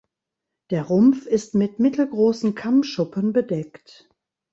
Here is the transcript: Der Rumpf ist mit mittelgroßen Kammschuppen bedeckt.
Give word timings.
Der 0.71 0.81
Rumpf 0.85 1.27
ist 1.27 1.53
mit 1.53 1.77
mittelgroßen 1.77 2.55
Kammschuppen 2.55 3.33
bedeckt. 3.33 4.09